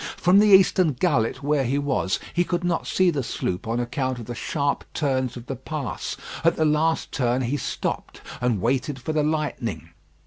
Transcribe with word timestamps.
From 0.17 0.39
the 0.39 0.47
eastern 0.47 0.93
gullet 0.93 1.43
where 1.43 1.63
he 1.63 1.77
was, 1.77 2.19
he 2.33 2.43
could 2.43 2.63
not 2.63 2.87
see 2.87 3.11
the 3.11 3.21
sloop 3.21 3.67
on 3.67 3.79
account 3.79 4.17
of 4.17 4.25
the 4.25 4.33
sharp 4.33 4.83
turns 4.95 5.37
of 5.37 5.45
the 5.45 5.55
pass. 5.55 6.17
At 6.43 6.55
the 6.55 6.65
last 6.65 7.11
turn 7.11 7.43
he 7.43 7.55
stopped 7.57 8.19
and 8.41 8.63
waited 8.63 8.97
for 8.99 9.13
the 9.13 9.21
lightning. 9.21 9.91